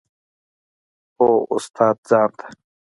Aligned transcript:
هو 1.17 1.29
استاده 1.55 2.01
ځان 2.09 2.29
ته. 2.37 2.47